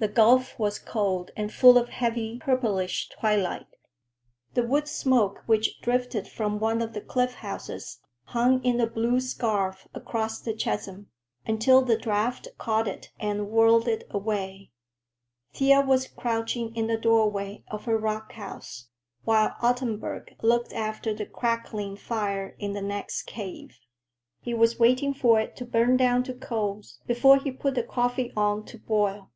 The 0.00 0.08
gulf 0.08 0.58
was 0.58 0.78
cold 0.78 1.30
and 1.36 1.52
full 1.52 1.76
of 1.76 1.90
heavy, 1.90 2.38
purplish 2.38 3.10
twilight. 3.10 3.66
The 4.54 4.62
wood 4.62 4.88
smoke 4.88 5.42
which 5.44 5.78
drifted 5.82 6.26
from 6.26 6.58
one 6.58 6.80
of 6.80 6.94
the 6.94 7.02
cliff 7.02 7.34
houses 7.34 7.98
hung 8.24 8.64
in 8.64 8.80
a 8.80 8.86
blue 8.86 9.20
scarf 9.20 9.86
across 9.92 10.40
the 10.40 10.54
chasm, 10.54 11.08
until 11.46 11.82
the 11.82 11.98
draft 11.98 12.48
caught 12.56 12.88
it 12.88 13.10
and 13.20 13.50
whirled 13.50 13.86
it 13.86 14.04
away. 14.08 14.70
Thea 15.52 15.82
was 15.82 16.08
crouching 16.08 16.74
in 16.74 16.86
the 16.86 16.96
doorway 16.96 17.62
of 17.68 17.84
her 17.84 17.98
rock 17.98 18.32
house, 18.32 18.88
while 19.24 19.54
Ottenburg 19.60 20.34
looked 20.40 20.72
after 20.72 21.12
the 21.12 21.26
crackling 21.26 21.94
fire 21.98 22.56
in 22.58 22.72
the 22.72 22.80
next 22.80 23.24
cave. 23.24 23.76
He 24.40 24.54
was 24.54 24.78
waiting 24.78 25.12
for 25.12 25.38
it 25.40 25.54
to 25.56 25.66
burn 25.66 25.98
down 25.98 26.22
to 26.22 26.32
coals 26.32 27.00
before 27.06 27.36
he 27.36 27.50
put 27.50 27.74
the 27.74 27.82
coffee 27.82 28.32
on 28.34 28.64
to 28.64 28.78
boil. 28.78 29.26